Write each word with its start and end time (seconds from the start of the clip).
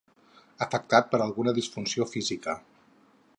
Afectat 0.65 1.11
per 1.11 1.19
alguna 1.25 1.55
disfunció 1.59 2.09
física. 2.15 2.57